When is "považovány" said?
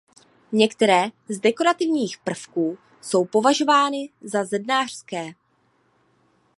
3.25-4.09